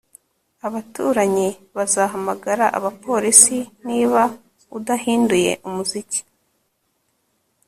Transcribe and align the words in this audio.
Abaturanyi 0.67 1.47
bazahamagara 1.75 2.65
abapolisi 2.77 3.57
niba 3.87 4.21
udahinduye 4.77 5.51
umuziki 5.67 6.21